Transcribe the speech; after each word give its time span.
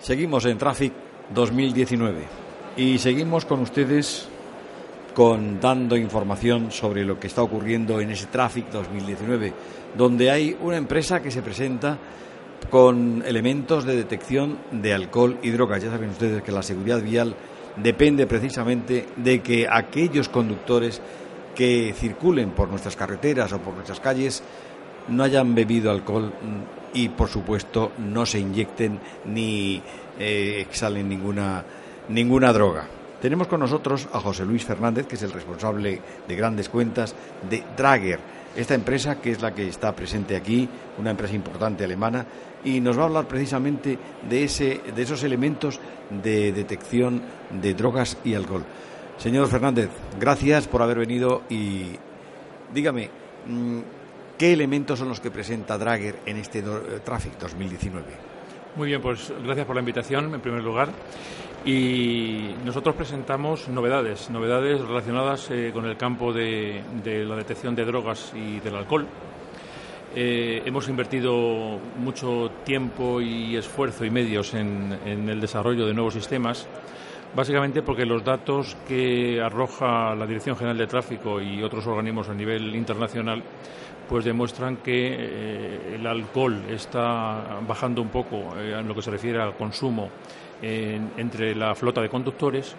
Seguimos 0.00 0.46
en 0.46 0.56
Traffic 0.56 0.94
2019 1.34 2.22
y 2.78 2.96
seguimos 2.96 3.44
con 3.44 3.60
ustedes 3.60 4.28
con 5.14 5.60
dando 5.60 5.94
información 5.94 6.70
sobre 6.70 7.04
lo 7.04 7.20
que 7.20 7.26
está 7.26 7.42
ocurriendo 7.42 8.00
en 8.00 8.10
ese 8.10 8.24
Traffic 8.26 8.70
2019, 8.70 9.52
donde 9.98 10.30
hay 10.30 10.56
una 10.62 10.78
empresa 10.78 11.20
que 11.20 11.30
se 11.30 11.42
presenta 11.42 11.98
con 12.70 13.22
elementos 13.26 13.84
de 13.84 13.94
detección 13.94 14.56
de 14.72 14.94
alcohol 14.94 15.36
y 15.42 15.50
drogas. 15.50 15.82
Ya 15.82 15.90
saben 15.90 16.10
ustedes 16.10 16.42
que 16.42 16.52
la 16.52 16.62
seguridad 16.62 17.02
vial 17.02 17.34
depende 17.76 18.26
precisamente 18.26 19.06
de 19.16 19.40
que 19.42 19.68
aquellos 19.70 20.30
conductores 20.30 21.02
que 21.54 21.92
circulen 21.94 22.52
por 22.52 22.70
nuestras 22.70 22.96
carreteras 22.96 23.52
o 23.52 23.58
por 23.58 23.74
nuestras 23.74 24.00
calles 24.00 24.42
no 25.08 25.24
hayan 25.24 25.54
bebido 25.54 25.90
alcohol 25.90 26.32
y, 26.94 27.08
por 27.08 27.28
supuesto, 27.28 27.92
no 27.98 28.26
se 28.26 28.38
inyecten 28.38 28.98
ni 29.26 29.82
eh, 30.18 30.58
exhalen 30.60 31.08
ninguna, 31.08 31.64
ninguna 32.08 32.52
droga. 32.52 32.86
Tenemos 33.20 33.48
con 33.48 33.60
nosotros 33.60 34.08
a 34.12 34.20
José 34.20 34.44
Luis 34.44 34.64
Fernández, 34.64 35.06
que 35.06 35.16
es 35.16 35.22
el 35.22 35.32
responsable 35.32 36.00
de 36.26 36.36
grandes 36.36 36.68
cuentas 36.68 37.14
de 37.48 37.62
Drager, 37.76 38.18
esta 38.56 38.74
empresa 38.74 39.20
que 39.20 39.30
es 39.30 39.42
la 39.42 39.54
que 39.54 39.68
está 39.68 39.94
presente 39.94 40.34
aquí, 40.34 40.68
una 40.98 41.10
empresa 41.10 41.34
importante 41.34 41.84
alemana, 41.84 42.24
y 42.64 42.80
nos 42.80 42.98
va 42.98 43.02
a 43.02 43.06
hablar 43.06 43.28
precisamente 43.28 43.98
de, 44.28 44.44
ese, 44.44 44.80
de 44.94 45.02
esos 45.02 45.22
elementos 45.22 45.80
de 46.10 46.52
detección 46.52 47.22
de 47.50 47.74
drogas 47.74 48.16
y 48.24 48.34
alcohol. 48.34 48.64
Señor 49.18 49.48
Fernández, 49.48 49.90
gracias 50.18 50.66
por 50.66 50.82
haber 50.82 50.98
venido 50.98 51.42
y 51.50 51.90
dígame, 52.72 53.10
mm, 53.46 53.80
¿qué 54.40 54.54
elementos 54.54 54.98
son 54.98 55.10
los 55.10 55.20
que 55.20 55.30
presenta 55.30 55.76
Drager 55.76 56.20
en 56.24 56.38
este 56.38 56.60
eh, 56.60 57.00
Traffic 57.04 57.38
2019? 57.38 58.06
Muy 58.74 58.88
bien, 58.88 59.02
pues 59.02 59.30
gracias 59.44 59.66
por 59.66 59.76
la 59.76 59.80
invitación 59.80 60.32
en 60.32 60.40
primer 60.40 60.62
lugar. 60.62 60.88
Y 61.66 62.54
nosotros 62.64 62.96
presentamos 62.96 63.68
novedades, 63.68 64.30
novedades 64.30 64.80
relacionadas 64.80 65.50
eh, 65.50 65.72
con 65.74 65.84
el 65.84 65.98
campo 65.98 66.32
de, 66.32 66.82
la 67.04 67.36
detección 67.36 67.74
de 67.74 67.84
drogas 67.84 68.32
y 68.34 68.60
del 68.60 68.76
alcohol. 68.76 69.06
Eh, 70.16 70.62
hemos 70.64 70.88
invertido 70.88 71.78
mucho 71.98 72.50
tiempo 72.64 73.20
y 73.20 73.58
esfuerzo 73.58 74.06
y 74.06 74.10
medios 74.10 74.54
en 74.54 75.28
el 75.28 75.38
desarrollo 75.38 75.84
de 75.84 75.92
nuevos 75.92 76.14
sistemas 76.14 76.66
Básicamente 77.34 77.82
porque 77.82 78.04
los 78.04 78.24
datos 78.24 78.76
que 78.88 79.40
arroja 79.40 80.16
la 80.16 80.26
Dirección 80.26 80.56
General 80.56 80.76
de 80.76 80.88
Tráfico 80.88 81.40
y 81.40 81.62
otros 81.62 81.86
organismos 81.86 82.28
a 82.28 82.34
nivel 82.34 82.74
internacional 82.74 83.40
pues 84.10 84.24
demuestran 84.24 84.78
que 84.78 85.14
eh, 85.14 85.94
el 85.94 86.04
alcohol 86.04 86.64
está 86.68 87.60
bajando 87.66 88.02
un 88.02 88.08
poco 88.08 88.56
eh, 88.58 88.76
en 88.76 88.88
lo 88.88 88.94
que 88.94 89.02
se 89.02 89.10
refiere 89.12 89.40
al 89.40 89.56
consumo 89.56 90.10
entre 90.62 91.54
la 91.54 91.74
flota 91.74 92.02
de 92.02 92.10
conductores, 92.10 92.76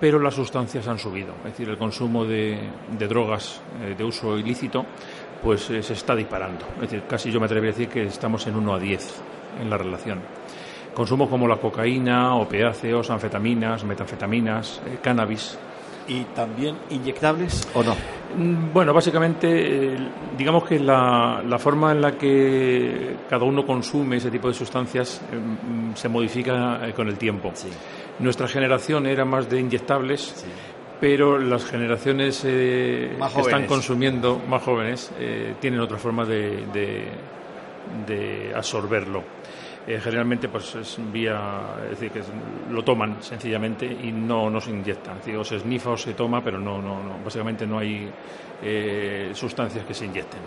pero 0.00 0.18
las 0.18 0.32
sustancias 0.32 0.88
han 0.88 0.98
subido. 0.98 1.34
Es 1.44 1.50
decir, 1.50 1.68
el 1.68 1.76
consumo 1.76 2.24
de, 2.24 2.70
drogas 3.06 3.60
eh, 3.82 3.94
de 3.98 4.02
uso 4.02 4.38
ilícito 4.38 4.86
pues 5.42 5.62
se 5.62 5.92
está 5.92 6.16
disparando. 6.16 6.64
Es 6.76 6.82
decir, 6.82 7.02
casi 7.06 7.30
yo 7.30 7.38
me 7.38 7.44
atrevería 7.44 7.72
a 7.72 7.76
decir 7.76 7.92
que 7.92 8.04
estamos 8.04 8.46
en 8.46 8.56
1 8.56 8.74
a 8.74 8.78
10 8.78 9.22
en 9.60 9.68
la 9.68 9.76
relación. 9.76 10.20
Consumos 10.94 11.28
como 11.28 11.46
la 11.46 11.56
cocaína, 11.56 12.34
opiáceos, 12.36 13.10
anfetaminas, 13.10 13.84
metanfetaminas, 13.84 14.80
cannabis. 15.02 15.58
¿Y 16.06 16.22
también 16.34 16.76
inyectables 16.88 17.68
o 17.74 17.82
no? 17.82 18.17
Mm, 18.36 18.72
bueno, 18.72 18.92
básicamente, 18.92 19.96
digamos 20.36 20.64
que 20.64 20.78
la, 20.78 21.42
forma 21.58 21.92
en 21.92 22.00
la 22.00 22.12
que 22.12 23.16
cada 23.28 23.44
uno 23.44 23.64
consume 23.64 24.16
ese 24.16 24.30
tipo 24.30 24.48
de 24.48 24.54
sustancias 24.54 25.22
eh, 25.32 25.36
mm, 25.36 25.94
se 25.94 26.08
modifica 26.08 26.86
eh, 26.86 26.92
con 26.92 27.08
el 27.08 27.16
tiempo. 27.16 27.52
Nuestra 28.18 28.48
generación 28.48 29.06
era 29.06 29.24
más 29.24 29.48
de 29.48 29.60
inyectables. 29.60 30.44
pero 31.00 31.38
las 31.38 31.64
generaciones 31.64 32.40
que 32.40 33.16
están 33.36 33.66
consumiendo, 33.66 34.42
más 34.48 34.60
jóvenes, 34.64 35.12
tienen 35.60 35.78
otra 35.78 35.96
forma 35.96 36.24
de, 36.24 36.66
de 38.04 38.52
absorberlo. 38.52 39.22
Eh, 39.86 40.00
generalmente 40.02 40.48
pues 40.48 40.74
es 40.74 40.98
vía, 41.12 41.76
es 41.84 41.98
decir, 41.98 42.10
que 42.10 42.22
lo 42.70 42.84
toman 42.84 43.22
sencillamente 43.22 43.86
y 43.86 44.12
no, 44.12 44.50
no 44.50 44.60
se 44.60 44.70
inyectan. 44.70 45.18
o 45.38 45.44
se 45.44 45.56
esnifa 45.56 45.90
o 45.90 45.96
se 45.96 46.14
toma, 46.14 46.44
pero 46.44 46.58
no, 46.58 46.82
no, 46.82 47.02
no 47.02 47.18
básicamente 47.24 47.66
no 47.66 47.78
hay 47.78 48.10
eh, 48.62 49.30
sustancias 49.34 49.86
que 49.86 49.94
se 49.94 50.04
inyecten. 50.04 50.40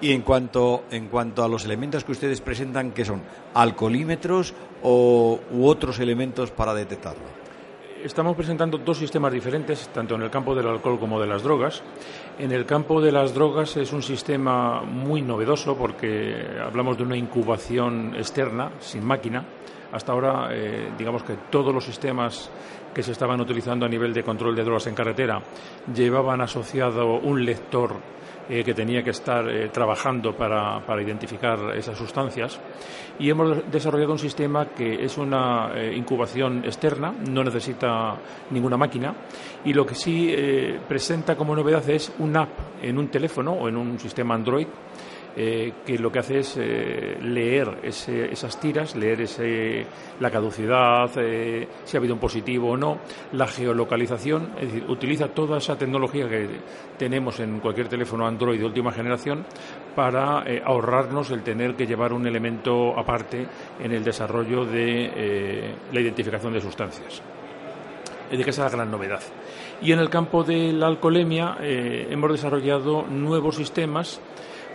Y 0.00 0.12
en 0.12 0.22
cuanto, 0.22 0.84
en 0.90 1.08
cuanto 1.08 1.44
a 1.44 1.48
los 1.48 1.64
elementos 1.64 2.04
que 2.04 2.12
ustedes 2.12 2.40
presentan, 2.40 2.92
¿qué 2.92 3.04
son? 3.04 3.22
¿Alcoholímetros 3.54 4.54
o, 4.82 5.40
u 5.50 5.66
otros 5.66 5.98
elementos 5.98 6.50
para 6.50 6.72
detectarlo? 6.72 7.49
Estamos 8.04 8.34
presentando 8.34 8.78
dos 8.78 8.96
sistemas 8.96 9.30
diferentes, 9.30 9.88
tanto 9.88 10.14
en 10.14 10.22
el 10.22 10.30
campo 10.30 10.54
del 10.54 10.66
alcohol 10.66 10.98
como 10.98 11.20
de 11.20 11.26
las 11.26 11.42
drogas. 11.42 11.82
En 12.38 12.50
el 12.50 12.64
campo 12.64 12.98
de 12.98 13.12
las 13.12 13.34
drogas 13.34 13.76
es 13.76 13.92
un 13.92 14.02
sistema 14.02 14.80
muy 14.80 15.20
novedoso 15.20 15.76
porque 15.76 16.46
hablamos 16.64 16.96
de 16.96 17.02
una 17.02 17.16
incubación 17.16 18.14
externa, 18.16 18.70
sin 18.80 19.04
máquina. 19.04 19.44
Hasta 19.92 20.12
ahora, 20.12 20.48
eh, 20.50 20.92
digamos 20.96 21.24
que 21.24 21.36
todos 21.50 21.74
los 21.74 21.84
sistemas 21.84 22.50
que 22.94 23.02
se 23.02 23.12
estaban 23.12 23.38
utilizando 23.38 23.84
a 23.84 23.88
nivel 23.88 24.14
de 24.14 24.24
control 24.24 24.56
de 24.56 24.64
drogas 24.64 24.86
en 24.86 24.94
carretera 24.94 25.42
llevaban 25.94 26.40
asociado 26.40 27.16
un 27.16 27.44
lector 27.44 27.96
eh, 28.50 28.64
que 28.64 28.74
tenía 28.74 29.00
que 29.00 29.10
estar 29.10 29.48
eh, 29.48 29.68
trabajando 29.68 30.34
para, 30.34 30.82
identificar 31.00 31.72
esas 31.76 31.96
sustancias. 31.96 32.58
Y 33.20 33.30
hemos 33.30 33.70
desarrollado 33.70 34.10
un 34.10 34.18
sistema 34.18 34.70
que 34.70 35.04
es 35.04 35.16
una 35.18 35.70
eh, 35.72 35.94
incubación 35.94 36.64
externa, 36.64 37.14
no 37.30 37.44
necesita 37.44 38.16
ninguna 38.50 38.76
máquina, 38.76 39.14
y 39.64 39.72
lo 39.72 39.86
que 39.86 39.94
sí 39.94 40.34
presenta 40.88 41.36
como 41.36 41.54
novedad 41.54 41.88
es 41.88 42.12
una 42.18 42.42
app 42.42 42.82
en 42.82 42.98
un 42.98 43.06
teléfono 43.08 43.52
o 43.52 43.68
en 43.68 43.76
un 43.76 44.00
sistema 44.00 44.34
Android 44.34 44.66
eh, 45.42 45.72
que 45.86 45.96
lo 45.96 46.12
que 46.12 46.18
hace 46.18 46.40
es 46.40 46.54
eh, 46.58 47.16
leer 47.22 47.78
esas 47.82 48.60
tiras, 48.60 48.94
leer 48.94 49.22
ese, 49.22 49.86
la 50.20 50.30
caducidad, 50.30 51.10
eh, 51.16 51.66
si 51.82 51.96
ha 51.96 51.98
habido 51.98 52.12
un 52.12 52.20
positivo 52.20 52.72
o 52.72 52.76
no, 52.76 52.98
la 53.32 53.46
geolocalización, 53.46 54.50
es 54.60 54.70
decir, 54.70 54.84
utiliza 54.90 55.28
toda 55.28 55.56
esa 55.56 55.78
tecnología 55.78 56.28
que 56.28 56.46
tenemos 56.98 57.40
en 57.40 57.58
cualquier 57.60 57.88
teléfono 57.88 58.26
Android 58.26 58.58
de 58.58 58.66
última 58.66 58.92
generación 58.92 59.46
para 59.96 60.44
ahorrarnos 60.62 61.30
el 61.30 61.42
tener 61.42 61.74
que 61.74 61.86
llevar 61.86 62.12
un 62.12 62.26
elemento 62.26 62.98
aparte 62.98 63.46
en 63.82 63.92
el 63.92 64.04
desarrollo 64.04 64.66
de 64.66 65.74
la 65.90 66.00
identificación 66.00 66.52
de 66.52 66.60
sustancias. 66.60 67.22
Es 68.26 68.30
decir, 68.30 68.50
esa 68.50 68.66
es 68.66 68.72
la 68.72 68.76
gran 68.76 68.90
novedad. 68.90 69.22
Y 69.80 69.92
en 69.92 70.00
el 70.00 70.10
campo 70.10 70.44
de 70.44 70.70
la 70.74 70.86
alcoholemia 70.86 71.56
hemos 71.62 72.30
desarrollado 72.30 73.06
nuevos 73.06 73.56
sistemas 73.56 74.20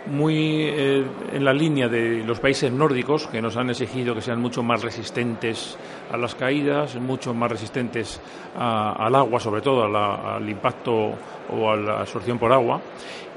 muy 0.06 0.62
eh, 0.62 1.04
en 1.32 1.44
la 1.44 1.52
línea 1.52 1.88
de 1.88 2.24
los 2.24 2.40
países 2.40 2.70
nórdicos 2.72 3.26
que 3.26 3.42
nos 3.42 3.56
han 3.56 3.70
exigido 3.70 4.14
que 4.14 4.20
sean 4.20 4.40
mucho 4.40 4.62
más 4.62 4.82
resistentes 4.82 5.76
a 6.10 6.16
las 6.16 6.34
caídas, 6.34 6.96
mucho 6.96 7.34
más 7.34 7.50
resistentes 7.50 8.20
al 8.56 9.14
agua, 9.14 9.40
sobre 9.40 9.60
todo 9.60 9.84
al 9.84 10.48
impacto 10.48 11.12
o 11.50 11.70
a 11.70 11.76
la 11.76 12.00
absorción 12.00 12.38
por 12.38 12.52
agua, 12.52 12.80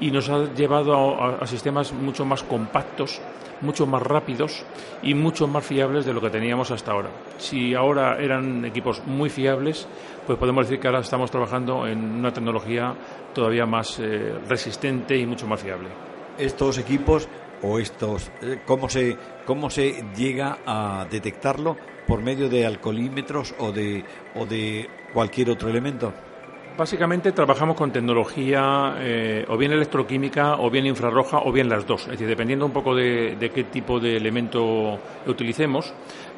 y 0.00 0.10
nos 0.10 0.28
ha 0.30 0.52
llevado 0.54 1.22
a, 1.22 1.46
sistemas 1.46 1.92
mucho 1.92 2.24
más 2.24 2.42
compactos, 2.42 3.20
mucho 3.60 3.86
más 3.86 4.02
rápidos 4.02 4.64
y 5.02 5.14
mucho 5.14 5.46
más 5.46 5.64
fiables 5.64 6.06
de 6.06 6.14
lo 6.14 6.20
que 6.20 6.30
teníamos 6.30 6.70
hasta 6.70 6.92
ahora. 6.92 7.10
Si 7.38 7.74
ahora 7.74 8.18
eran 8.18 8.64
equipos 8.64 9.02
muy 9.04 9.28
fiables, 9.28 9.86
pues 10.26 10.38
podemos 10.38 10.66
decir 10.66 10.80
que 10.80 10.86
ahora 10.86 11.00
estamos 11.00 11.30
trabajando 11.30 11.86
en 11.86 11.98
una 11.98 12.32
tecnología 12.32 12.94
todavía 13.34 13.66
más 13.66 13.98
eh, 13.98 14.34
resistente 14.48 15.16
y 15.16 15.26
mucho 15.26 15.46
más 15.46 15.60
fiable 15.60 16.09
estos 16.40 16.78
equipos 16.78 17.28
o 17.62 17.78
estos 17.78 18.30
eh, 18.42 18.60
cómo 18.66 18.88
se 18.88 19.16
cómo 19.44 19.70
se 19.70 20.04
llega 20.16 20.58
a 20.66 21.06
detectarlo 21.10 21.76
por 22.06 22.22
medio 22.22 22.48
de 22.48 22.66
alcoholímetros 22.66 23.54
o 23.58 23.72
de 23.72 24.04
o 24.34 24.46
de 24.46 24.88
cualquier 25.12 25.50
otro 25.50 25.68
elemento 25.68 26.12
Básicamente 26.80 27.32
trabajamos 27.32 27.76
con 27.76 27.92
tecnología 27.92 28.94
eh, 29.00 29.44
o 29.48 29.58
bien 29.58 29.72
electroquímica 29.72 30.56
o 30.56 30.70
bien 30.70 30.86
infrarroja 30.86 31.40
o 31.44 31.52
bien 31.52 31.68
las 31.68 31.86
dos. 31.86 32.04
Es 32.04 32.12
decir, 32.12 32.26
dependiendo 32.26 32.64
un 32.64 32.72
poco 32.72 32.94
de, 32.94 33.36
qué 33.54 33.64
tipo 33.64 34.00
de 34.00 34.16
elemento 34.16 34.98
utilicemos, 35.26 35.92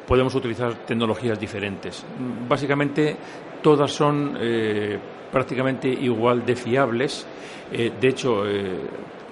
podemos 0.05 0.35
utilizar 0.35 0.85
tecnologías 0.85 1.39
diferentes. 1.39 2.05
Básicamente 2.49 3.15
todas 3.61 3.89
son 3.91 4.35
eh, 4.37 4.99
prácticamente 5.31 5.87
igual 5.87 6.45
de 6.45 6.55
fiables. 6.57 7.25
de 7.71 8.07
hecho, 8.07 8.43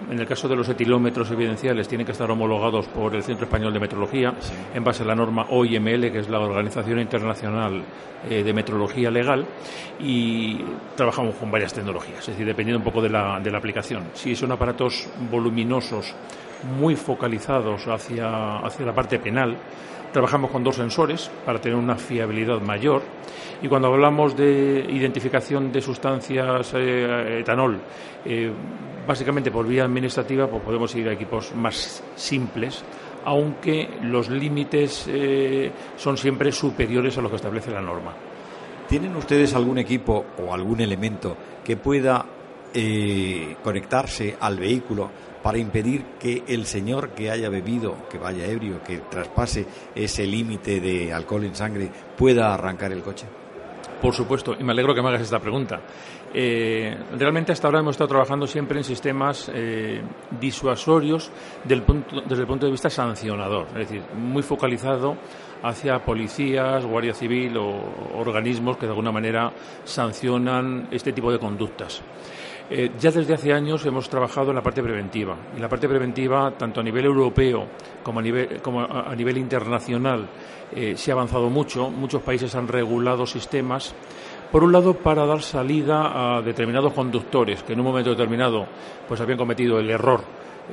en 0.09 0.19
el 0.19 0.25
caso 0.25 0.47
de 0.47 0.55
los 0.55 0.67
etilómetros 0.69 1.29
evidenciales, 1.31 1.87
tienen 1.87 2.05
que 2.05 2.11
estar 2.11 2.29
homologados 2.29 2.87
por 2.87 3.15
el 3.15 3.23
Centro 3.23 3.45
Español 3.45 3.73
de 3.73 3.79
Metrología 3.79 4.33
en 4.73 4.83
base 4.83 5.03
a 5.03 5.05
la 5.05 5.15
norma 5.15 5.47
OIML, 5.49 6.11
que 6.11 6.19
es 6.19 6.29
la 6.29 6.39
Organización 6.39 6.99
Internacional 6.99 7.83
eh, 8.29 8.43
de 8.43 8.53
Metrología 8.53 9.11
Legal, 9.11 9.45
y 9.99 10.59
trabajamos 10.95 11.35
con 11.35 11.51
varias 11.51 11.73
tecnologías, 11.73 12.19
es 12.19 12.27
decir, 12.27 12.45
dependiendo 12.45 12.79
un 12.79 12.85
poco 12.85 13.01
de 13.01 13.09
la, 13.09 13.39
de 13.39 13.51
la 13.51 13.57
aplicación. 13.57 14.05
Si 14.13 14.35
son 14.35 14.51
aparatos 14.51 15.07
voluminosos, 15.29 16.13
muy 16.63 16.95
focalizados 16.95 17.87
hacia, 17.87 18.57
hacia 18.57 18.85
la 18.85 18.93
parte 18.93 19.19
penal, 19.19 19.57
Trabajamos 20.11 20.51
con 20.51 20.61
dos 20.61 20.75
sensores 20.75 21.31
para 21.45 21.61
tener 21.61 21.77
una 21.77 21.95
fiabilidad 21.95 22.59
mayor 22.59 23.01
y 23.61 23.67
cuando 23.69 23.87
hablamos 23.87 24.35
de 24.35 24.85
identificación 24.89 25.71
de 25.71 25.79
sustancias 25.79 26.73
eh, 26.73 27.39
etanol, 27.39 27.79
eh, 28.25 28.51
básicamente 29.07 29.51
por 29.51 29.65
vía 29.65 29.85
administrativa, 29.85 30.47
pues 30.47 30.63
podemos 30.63 30.93
ir 30.95 31.07
a 31.07 31.13
equipos 31.13 31.55
más 31.55 32.03
simples, 32.15 32.83
aunque 33.23 33.87
los 34.01 34.29
límites 34.29 35.05
eh, 35.07 35.71
son 35.95 36.17
siempre 36.17 36.51
superiores 36.51 37.17
a 37.17 37.21
lo 37.21 37.29
que 37.29 37.37
establece 37.37 37.71
la 37.71 37.81
norma. 37.81 38.13
¿Tienen 38.89 39.15
ustedes 39.15 39.55
algún 39.55 39.77
equipo 39.77 40.25
o 40.45 40.53
algún 40.53 40.81
elemento 40.81 41.37
que 41.63 41.77
pueda 41.77 42.25
conectarse 43.63 44.37
al 44.39 44.57
vehículo 44.57 45.09
para 45.43 45.57
impedir 45.57 46.05
que 46.19 46.43
el 46.47 46.65
señor 46.65 47.09
que 47.09 47.31
haya 47.31 47.49
bebido, 47.49 48.07
que 48.09 48.17
vaya 48.17 48.45
ebrio, 48.45 48.83
que 48.83 48.99
traspase 48.99 49.65
ese 49.95 50.25
límite 50.25 50.79
de 50.79 51.13
alcohol 51.13 51.45
en 51.45 51.55
sangre, 51.55 51.89
pueda 52.17 52.53
arrancar 52.53 52.91
el 52.91 53.01
coche? 53.01 53.25
Por 54.01 54.15
supuesto, 54.15 54.55
y 54.59 54.63
me 54.63 54.71
alegro 54.71 54.95
que 54.95 55.01
me 55.01 55.09
hagas 55.09 55.21
esta 55.21 55.39
pregunta. 55.39 55.79
Eh, 56.33 56.97
realmente 57.19 57.51
hasta 57.51 57.67
ahora 57.67 57.81
hemos 57.81 57.91
estado 57.91 58.07
trabajando 58.07 58.47
siempre 58.47 58.77
en 58.77 58.83
sistemas 58.83 59.51
eh, 59.53 60.01
disuasorios 60.39 61.29
desde 61.63 61.75
el 62.41 62.47
punto 62.47 62.65
de 62.65 62.71
vista 62.71 62.89
sancionador, 62.89 63.67
es 63.67 63.89
decir, 63.89 64.01
muy 64.15 64.41
focalizado 64.41 65.17
hacia 65.61 66.03
policías, 66.03 66.85
Guardia 66.85 67.13
Civil 67.13 67.57
o 67.57 68.17
organismos 68.17 68.77
que 68.77 68.85
de 68.85 68.91
alguna 68.91 69.11
manera 69.11 69.51
sancionan 69.83 70.87
este 70.89 71.13
tipo 71.13 71.31
de 71.31 71.37
conductas. 71.37 72.01
Eh, 72.73 72.91
ya 72.97 73.11
desde 73.11 73.33
hace 73.33 73.51
años 73.51 73.85
hemos 73.85 74.07
trabajado 74.07 74.51
en 74.51 74.55
la 74.55 74.63
parte 74.63 74.81
preventiva. 74.81 75.35
En 75.53 75.61
la 75.61 75.67
parte 75.67 75.89
preventiva, 75.89 76.51
tanto 76.57 76.79
a 76.79 76.83
nivel 76.83 77.03
europeo 77.03 77.67
como 78.01 78.21
a 78.21 79.13
nivel, 79.13 79.37
internacional, 79.37 80.25
eh, 80.73 80.95
se 80.95 81.11
ha 81.11 81.13
avanzado 81.13 81.49
mucho. 81.49 81.89
Muchos 81.89 82.21
países 82.21 82.55
han 82.55 82.69
regulado 82.69 83.25
sistemas. 83.25 83.93
Por 84.49 84.63
un 84.63 84.71
lado, 84.71 84.93
para 84.93 85.25
dar 85.25 85.41
salida 85.41 86.37
a 86.37 86.41
determinados 86.41 86.93
conductores 86.93 87.61
que 87.61 87.73
en 87.73 87.81
un 87.81 87.87
momento 87.87 88.11
determinado 88.11 88.65
pues 89.05 89.19
habían 89.19 89.37
cometido 89.37 89.77
el 89.77 89.89
error 89.89 90.21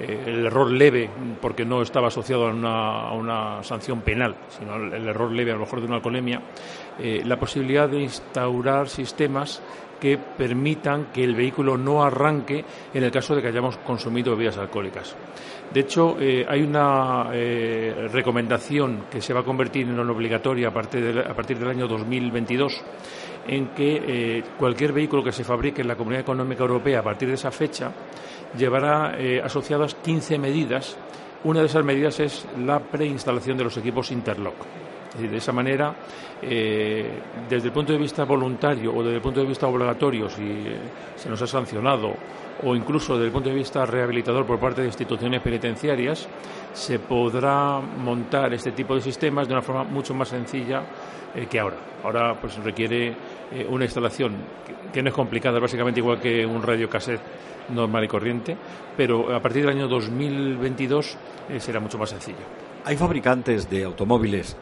eh, 0.01 0.25
el 0.27 0.47
error 0.47 0.71
leve, 0.71 1.09
porque 1.41 1.65
no 1.65 1.83
estaba 1.83 2.09
asociado 2.09 2.47
a 2.47 3.13
una, 3.13 3.63
sanción 3.63 4.01
penal, 4.03 4.37
sino 4.49 4.77
el 4.77 5.09
error 5.09 5.31
leve 5.31 5.51
a 5.53 5.55
lo 5.55 5.61
mejor 5.61 5.81
de 5.81 5.87
una 5.87 5.97
alcoholemia, 5.97 6.41
la 6.99 7.39
posibilidad 7.39 7.89
de 7.89 8.01
instaurar 8.01 8.89
sistemas 8.89 9.63
que 10.01 10.19
permitan 10.19 11.07
que 11.13 11.25
el 11.25 11.35
vehículo 11.35 11.77
no 11.77 12.03
arranque 12.03 12.65
en 12.95 13.05
el 13.05 13.11
caso 13.11 13.35
de 13.35 13.43
que 13.43 13.49
hayamos 13.49 13.77
consumido 13.79 14.33
bebidas 14.33 14.59
alcohólicas. 14.59 15.17
De 15.73 15.81
hecho, 15.81 16.17
eh, 16.19 16.47
hay 16.49 16.63
una 16.63 17.29
eh, 17.33 18.09
recomendación 18.11 19.05
que 19.11 19.21
se 19.21 19.35
va 19.35 19.41
a 19.41 19.45
convertir 19.45 19.87
en 19.87 19.99
una 19.99 20.13
obligatoria 20.13 20.69
a 20.69 20.73
partir, 20.73 21.25
a 21.27 21.35
partir 21.35 21.59
del 21.59 21.69
año 21.69 21.87
2022 21.87 22.83
en 23.49 23.69
que 23.69 24.03
eh, 24.07 24.45
cualquier 24.59 24.93
vehículo 24.93 25.25
que 25.25 25.33
se 25.33 25.45
fabrique 25.45 25.83
en 25.83 25.89
la 25.89 25.97
Comunidad 25.97 26.21
Económica 26.21 26.63
Europea 26.63 27.01
a 27.01 27.03
partir 27.03 27.29
de 27.29 27.35
esa 27.35 27.51
fecha 27.51 27.91
llevará 28.57 29.17
asociadas 29.43 29.95
15 29.97 30.39
medidas. 30.39 30.97
Una 31.45 31.61
de 31.61 31.67
esas 31.67 31.85
medidas 31.85 32.21
es 32.21 32.47
la 32.65 32.79
preinstalación 32.81 33.59
de 33.59 33.65
los 33.65 33.77
equipos 33.77 34.11
Interlock 34.11 34.57
de 35.27 35.37
esa 35.37 35.53
manera, 35.53 35.95
eh, 36.41 37.21
desde 37.49 37.69
el 37.69 37.73
punto 37.73 37.93
de 37.93 37.99
vista 37.99 38.25
voluntario 38.25 38.95
o 38.95 39.03
desde 39.03 39.17
el 39.17 39.23
punto 39.23 39.41
de 39.41 39.47
vista 39.47 39.67
obligatorio, 39.67 40.29
si 40.29 40.43
eh, 40.43 40.79
se 41.17 41.29
nos 41.29 41.41
ha 41.43 41.47
sancionado, 41.47 42.15
o 42.63 42.75
incluso 42.75 43.15
desde 43.15 43.27
el 43.27 43.33
punto 43.33 43.49
de 43.49 43.55
vista 43.55 43.85
rehabilitador 43.87 44.47
por 44.47 44.59
parte 44.59 44.83
de 44.83 44.89
instituciones 44.89 45.41
penitenciarias, 45.41 46.29
se 46.73 46.99
podrá 46.99 47.81
montar 47.81 48.53
este 48.53 48.73
tipo 48.73 48.95
de 48.95 49.01
sistemas 49.01 49.49
de 49.49 49.55
una 49.55 49.63
forma 49.63 49.85
mucho 49.85 50.15
más 50.15 50.29
sencilla 50.29 50.83
eh, 51.35 51.47
que 51.47 51.59
ahora. 51.59 51.77
Ahora 52.05 52.39
pues 52.41 52.57
requiere 52.63 53.15
una 53.69 53.85
instalación 53.85 54.35
que, 54.93 55.03
no 55.03 55.09
es 55.09 55.15
complicada, 55.15 55.59
básicamente 55.59 56.01
igual 56.01 56.21
que 56.21 56.45
un 56.45 56.63
radio 56.63 56.89
cassette 56.89 57.21
normal 57.71 58.05
y 58.05 58.09
corriente, 58.09 58.57
pero 58.97 59.35
a 59.35 59.41
partir 59.41 59.63
del 59.63 59.77
año 59.77 59.89
2022 59.89 61.17
será 61.59 61.81
mucho 61.81 61.99
más 61.99 62.11
sencillo. 62.11 62.39
Hay 62.85 62.97
fabricantes 62.97 63.69
de 63.69 63.85
automóviles 63.85 64.57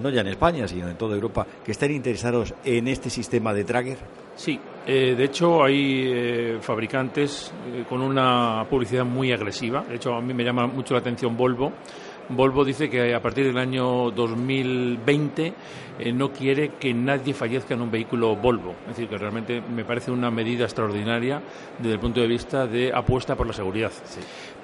no 0.00 0.10
ya 0.10 0.20
en 0.20 0.28
España, 0.28 0.68
sino 0.68 0.88
en 0.88 0.96
toda 0.96 1.14
Europa, 1.14 1.46
que 1.64 1.72
estén 1.72 1.92
interesados 1.92 2.54
en 2.64 2.88
este 2.88 3.10
sistema 3.10 3.52
de 3.52 3.64
Tracker? 3.64 3.98
Sí, 4.36 4.58
eh, 4.86 5.14
de 5.16 5.24
hecho 5.24 5.62
hay 5.62 6.04
eh, 6.06 6.58
fabricantes 6.60 7.52
eh, 7.66 7.84
con 7.88 8.00
una 8.00 8.64
publicidad 8.68 9.04
muy 9.04 9.32
agresiva. 9.32 9.84
De 9.86 9.96
hecho, 9.96 10.14
a 10.14 10.20
mí 10.20 10.32
me 10.32 10.44
llama 10.44 10.66
mucho 10.66 10.94
la 10.94 11.00
atención 11.00 11.36
Volvo 11.36 11.72
Volvo 12.30 12.64
dice 12.64 12.88
que 12.88 13.12
a 13.12 13.20
partir 13.20 13.44
del 13.44 13.58
año 13.58 14.10
2020 14.12 15.54
eh, 15.98 16.12
no 16.12 16.30
quiere 16.30 16.70
que 16.78 16.94
nadie 16.94 17.34
fallezca 17.34 17.74
en 17.74 17.82
un 17.82 17.90
vehículo 17.90 18.36
Volvo. 18.36 18.70
Es 18.82 18.88
decir, 18.90 19.08
que 19.08 19.18
realmente 19.18 19.60
me 19.60 19.84
parece 19.84 20.12
una 20.12 20.30
medida 20.30 20.64
extraordinaria 20.64 21.42
desde 21.76 21.94
el 21.94 21.98
punto 21.98 22.20
de 22.20 22.28
vista 22.28 22.68
de 22.68 22.92
apuesta 22.94 23.34
por 23.34 23.48
la 23.48 23.52
seguridad. 23.52 23.90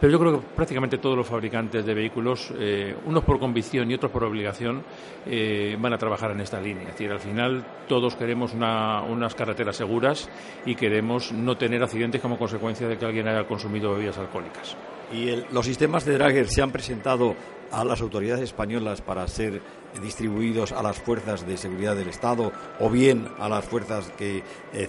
Pero 0.01 0.13
yo 0.13 0.19
creo 0.21 0.33
que 0.39 0.47
prácticamente 0.55 0.99
todos 0.99 1.17
los 1.17 1.27
fabricantes 1.27 1.85
de 1.85 1.93
vehículos, 1.93 2.53
eh, 2.57 2.95
unos 3.05 3.25
por 3.25 3.41
convicción 3.41 3.91
y 3.91 3.95
otros 3.95 4.13
por 4.13 4.23
obligación, 4.23 4.85
eh, 5.27 5.77
van 5.81 5.93
a 5.93 5.99
trabajar 5.99 6.31
en 6.31 6.41
esta 6.41 6.61
línea. 6.61 6.85
Es 6.85 6.93
decir, 6.93 7.11
al 7.11 7.21
final 7.21 7.67
todos 7.89 8.15
queremos 8.15 8.55
unas 8.55 9.35
carreteras 9.35 9.77
seguras 9.77 10.31
y 10.65 10.77
queremos 10.77 11.33
no 11.33 11.57
tener 11.57 11.83
accidentes 11.83 12.21
como 12.21 12.39
consecuencia 12.39 12.87
de 12.87 12.97
que 12.97 13.05
alguien 13.05 13.27
haya 13.27 13.45
consumido 13.45 13.93
bebidas 13.93 14.19
alcohólicas. 14.19 14.77
¿Y 15.13 15.45
los 15.53 15.67
sistemas 15.67 16.05
de 16.05 16.19
Dragger 16.19 16.49
se 16.49 16.63
han 16.63 16.73
presentado 16.73 17.37
a 17.71 17.85
las 17.85 18.01
autoridades 18.01 18.43
españolas 18.43 19.01
para 19.01 19.27
ser 19.29 19.61
distribuidos 20.03 20.73
a 20.73 20.83
las 20.83 20.99
fuerzas 20.99 21.47
de 21.47 21.57
seguridad 21.57 21.97
del 21.97 22.09
Estado 22.09 22.53
o 22.81 22.91
bien 22.91 23.29
a 23.39 23.49
las 23.49 23.65
fuerzas 23.65 24.13
que 24.17 24.43
eh, 24.73 24.89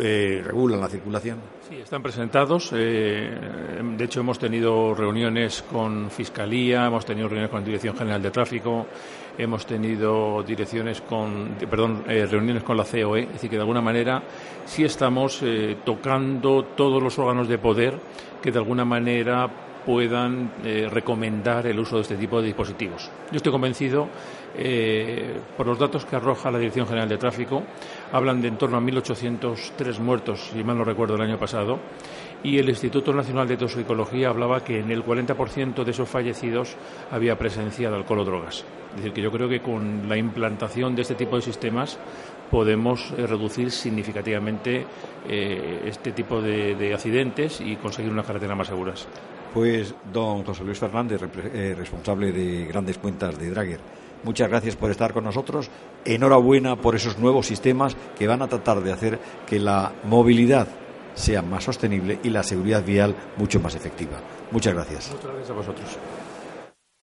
eh, 0.00 0.42
regulan 0.44 0.80
la 0.80 0.88
circulación? 0.88 1.38
Sí, 1.68 1.76
están 1.76 2.02
presentados. 2.02 2.70
Eh, 2.74 3.30
de 3.96 4.04
hecho, 4.04 4.20
hemos 4.20 4.38
tenido 4.38 4.94
reuniones 4.94 5.62
con 5.70 6.10
Fiscalía, 6.10 6.86
hemos 6.86 7.04
tenido 7.04 7.28
reuniones 7.28 7.50
con 7.50 7.60
la 7.60 7.66
Dirección 7.66 7.96
General 7.96 8.22
de 8.22 8.30
Tráfico, 8.30 8.86
hemos 9.38 9.64
tenido 9.64 10.42
direcciones 10.42 11.00
con, 11.00 11.56
perdón, 11.70 12.04
reuniones 12.06 12.64
con 12.64 12.76
la 12.76 12.84
COE. 12.84 13.22
Es 13.22 13.32
decir, 13.34 13.48
que 13.50 13.56
de 13.56 13.62
alguna 13.62 13.80
manera 13.80 14.22
sí 14.66 14.84
estamos 14.84 15.42
tocando 15.84 16.64
todos 16.64 17.02
los 17.02 17.18
órganos 17.18 17.48
de 17.48 17.58
poder 17.58 17.94
que 18.42 18.52
de 18.52 18.58
alguna 18.58 18.84
manera 18.84 19.48
puedan 19.88 20.52
eh, 20.64 20.86
recomendar 20.90 21.66
el 21.66 21.78
uso 21.78 21.96
de 21.96 22.02
este 22.02 22.16
tipo 22.16 22.40
de 22.40 22.48
dispositivos. 22.48 23.10
Yo 23.30 23.36
estoy 23.38 23.50
convencido, 23.50 24.08
eh, 24.54 25.40
por 25.56 25.66
los 25.66 25.78
datos 25.78 26.04
que 26.04 26.16
arroja 26.16 26.50
la 26.50 26.58
Dirección 26.58 26.86
General 26.86 27.08
de 27.08 27.16
Tráfico, 27.16 27.62
hablan 28.12 28.42
de 28.42 28.48
en 28.48 28.58
torno 28.58 28.76
a 28.76 28.80
1.803 28.80 29.98
muertos, 30.00 30.50
si 30.52 30.62
mal 30.62 30.76
no 30.76 30.84
recuerdo, 30.84 31.14
el 31.14 31.22
año 31.22 31.38
pasado, 31.38 31.78
y 32.42 32.58
el 32.58 32.68
Instituto 32.68 33.12
Nacional 33.12 33.48
de 33.48 33.56
Toxicología 33.56 34.28
hablaba 34.28 34.62
que 34.62 34.80
en 34.80 34.90
el 34.90 35.04
40% 35.04 35.84
de 35.84 35.90
esos 35.90 36.08
fallecidos 36.08 36.76
había 37.10 37.38
presencia 37.38 37.90
de 37.90 37.96
alcohol 37.96 38.20
o 38.20 38.24
drogas. 38.24 38.64
Es 38.90 38.96
decir, 38.96 39.12
que 39.12 39.22
yo 39.22 39.30
creo 39.30 39.48
que 39.48 39.60
con 39.60 40.08
la 40.08 40.16
implantación 40.16 40.94
de 40.94 41.02
este 41.02 41.14
tipo 41.14 41.36
de 41.36 41.42
sistemas 41.42 41.98
podemos 42.50 43.12
eh, 43.16 43.26
reducir 43.26 43.70
significativamente 43.70 44.86
este 45.28 46.12
tipo 46.12 46.40
de, 46.40 46.74
de 46.74 46.94
accidentes 46.94 47.60
y 47.60 47.76
conseguir 47.76 48.10
unas 48.10 48.24
carreteras 48.24 48.56
más 48.56 48.68
seguras. 48.68 49.06
Pues 49.52 49.94
don 50.12 50.44
José 50.44 50.62
Luis 50.62 50.78
Fernández, 50.78 51.22
eh, 51.22 51.74
responsable 51.76 52.32
de 52.32 52.66
grandes 52.66 52.98
cuentas 52.98 53.38
de 53.38 53.50
Dragger, 53.50 53.80
muchas 54.22 54.48
gracias 54.48 54.76
por 54.76 54.90
estar 54.90 55.14
con 55.14 55.24
nosotros. 55.24 55.70
Enhorabuena 56.04 56.76
por 56.76 56.94
esos 56.94 57.18
nuevos 57.18 57.46
sistemas 57.46 57.96
que 58.18 58.26
van 58.26 58.42
a 58.42 58.48
tratar 58.48 58.82
de 58.82 58.92
hacer 58.92 59.18
que 59.46 59.58
la 59.58 59.92
movilidad 60.04 60.68
sea 61.18 61.42
más 61.42 61.64
sostenible 61.64 62.18
y 62.22 62.30
la 62.30 62.42
seguridad 62.42 62.84
vial 62.84 63.14
mucho 63.36 63.60
más 63.60 63.74
efectiva. 63.74 64.18
Muchas 64.50 64.74
gracias. 64.74 65.10